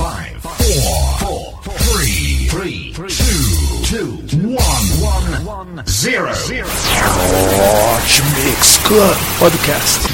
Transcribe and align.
five, 0.00 0.40
four, 0.40 1.60
four, 1.60 1.76
three, 1.92 2.46
three, 2.48 2.90
two, 2.94 3.84
two, 3.84 4.48
one, 4.48 5.44
one, 5.44 5.86
zero, 5.86 6.32
zero. 6.32 6.66
Hot 6.66 8.20
Mix 8.40 8.78
Club 8.78 9.16
Podcast. 9.36 10.08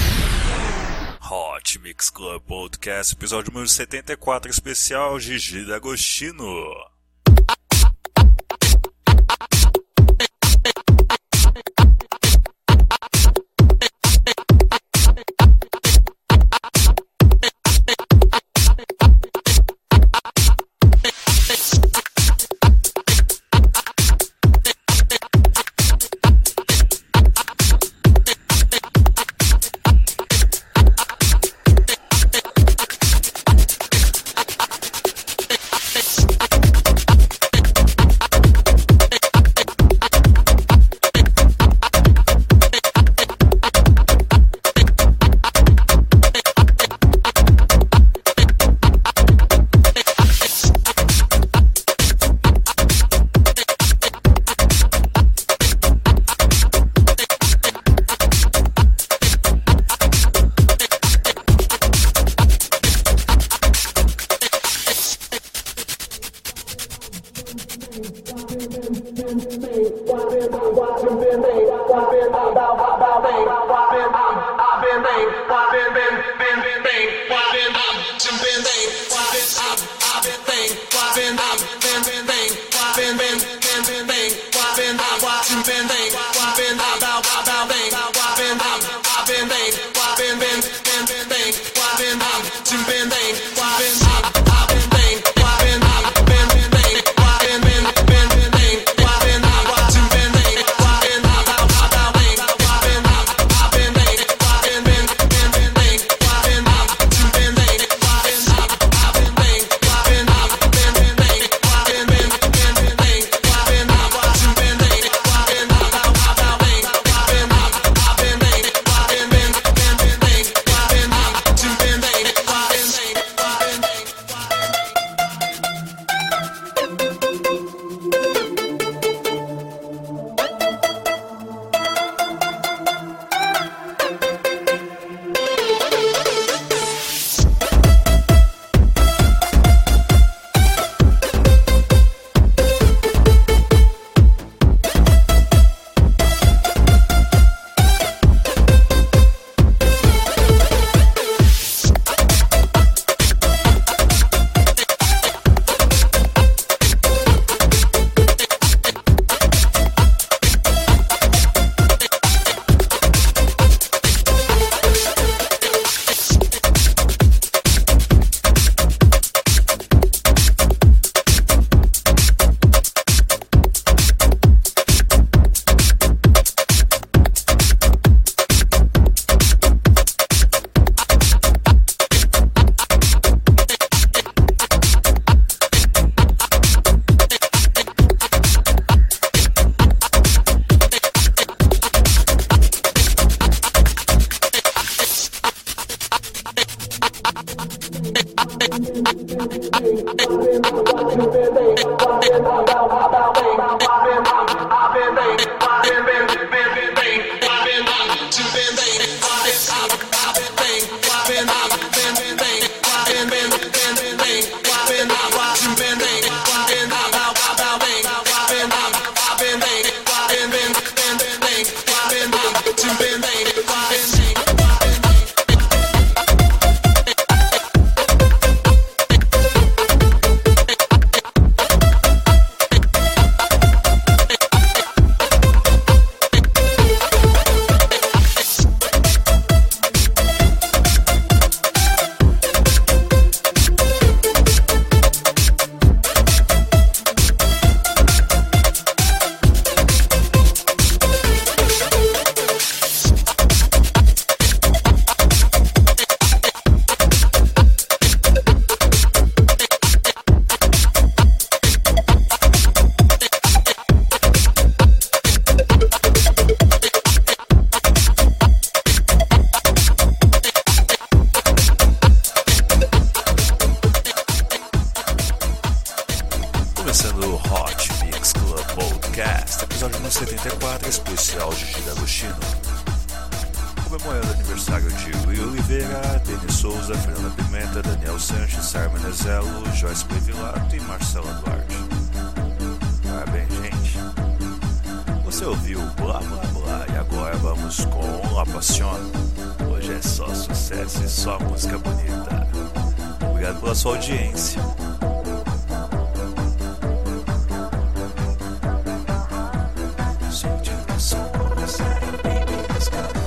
Hot 1.20 1.78
Mix 1.84 2.10
Club 2.10 2.42
Podcast, 2.48 3.12
episódio 3.12 3.52
número 3.52 3.68
74, 3.68 4.50
especial 4.50 5.20
Gigi 5.20 5.64
D'Agostino. 5.64 6.95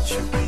удачи! 0.10 0.39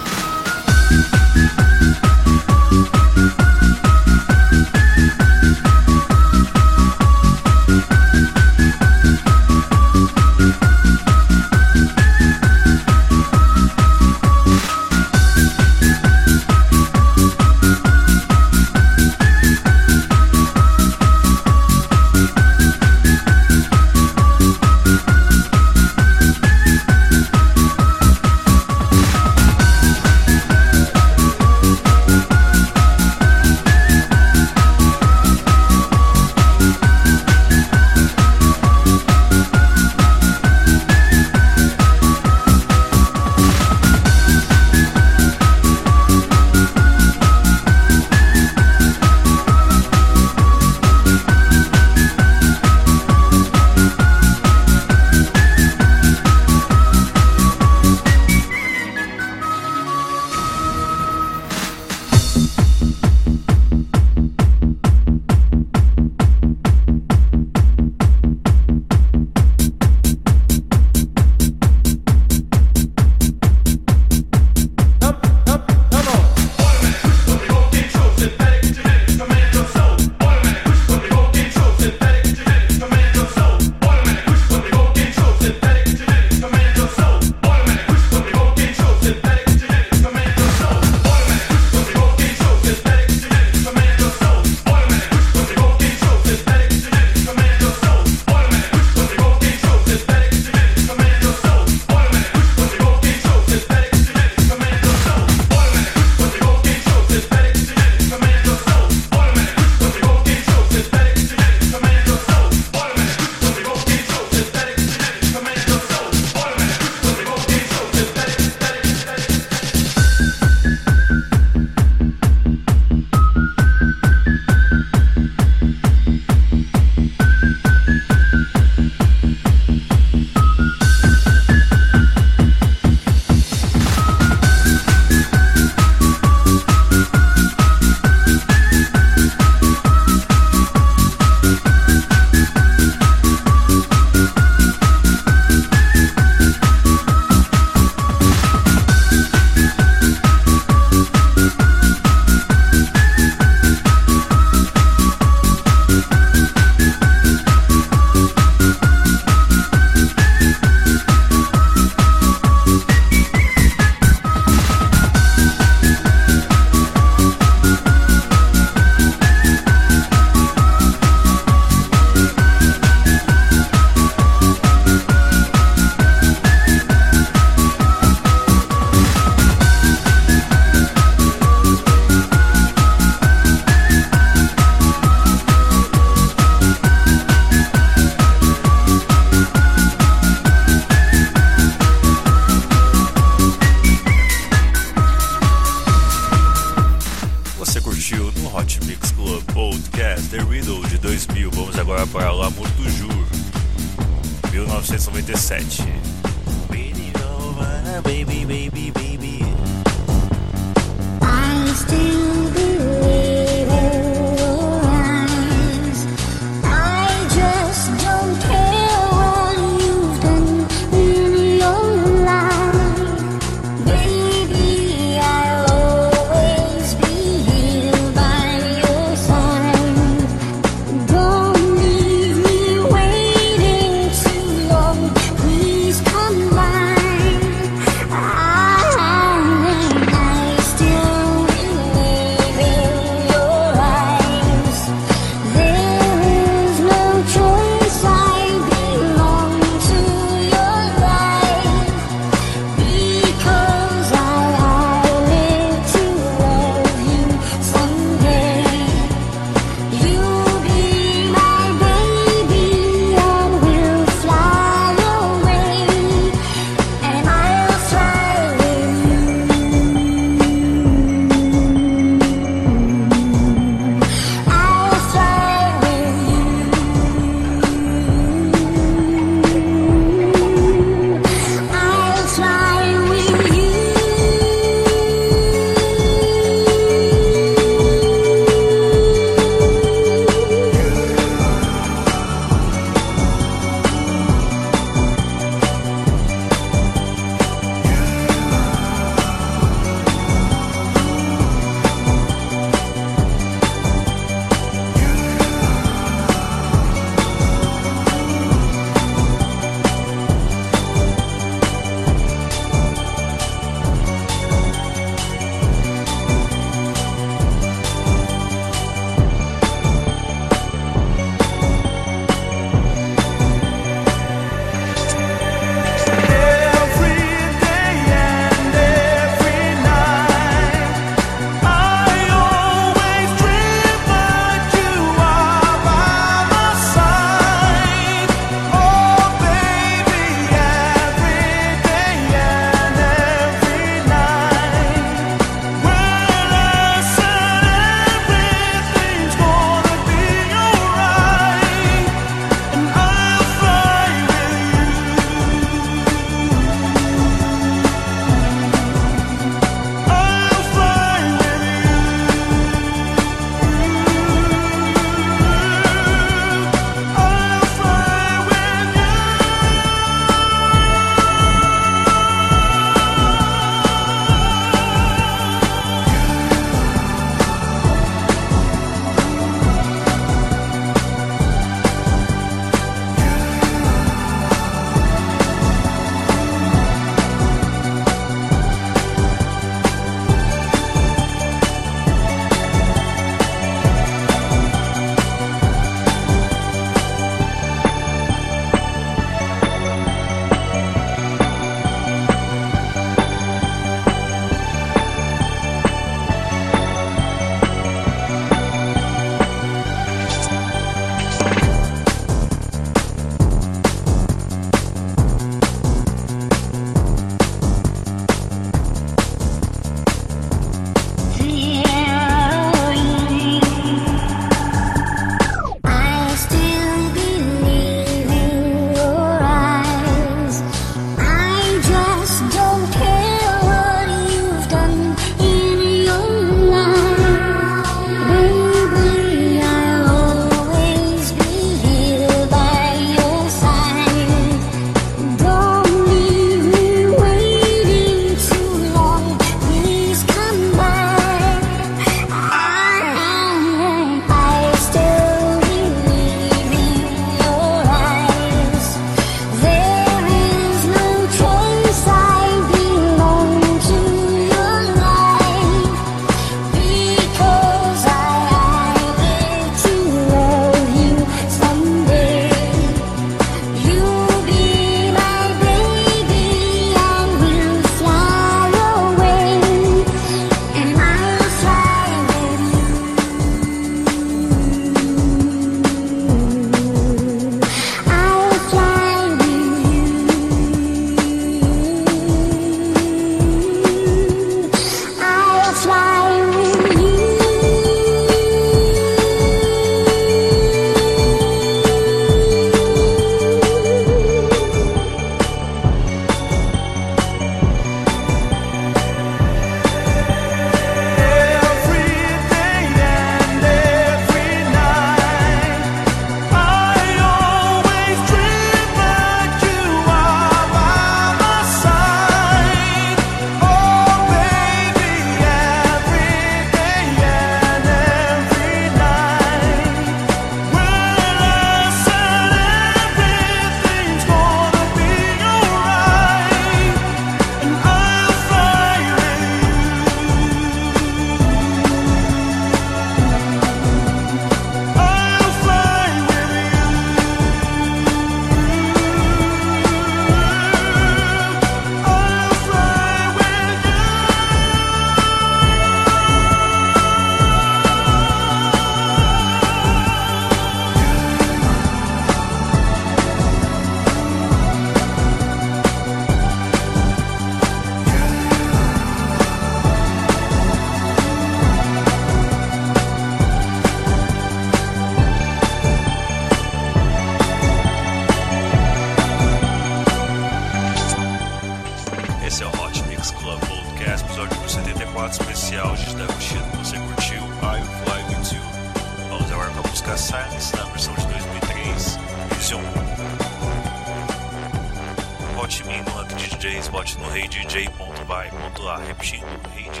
vai.a. 598.32 598.96
Repetindo, 598.96 599.44
reidj.vai.a. 599.74 600.00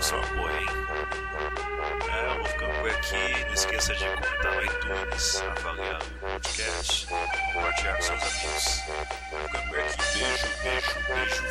Só 0.00 0.16
boa, 0.34 0.50
hein? 0.52 0.66
É, 2.10 2.30
eu 2.30 2.36
vou 2.36 2.46
ficando 2.46 2.72
por 2.80 2.90
aqui. 2.90 3.44
Não 3.44 3.52
esqueça 3.52 3.94
de 3.94 4.04
comentar 4.06 4.54
no 4.54 4.64
iTunes, 4.64 5.42
avaliar 5.42 6.00
o 6.00 6.04
podcast, 6.20 7.06
compartilhar 7.52 7.96
com 7.96 8.02
seus 8.02 8.22
amigos. 8.22 8.82
Vou 9.30 9.40
ficando 9.40 9.68
por 9.68 9.78
aqui. 9.80 10.18
Beijo, 10.18 10.48
beijo, 10.62 10.94
beijo. 11.08 11.44